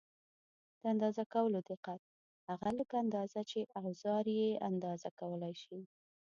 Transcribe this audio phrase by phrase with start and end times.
[0.81, 2.01] د اندازه کولو دقت:
[2.49, 5.79] هغه لږه اندازه چې اوزار یې اندازه کولای شي.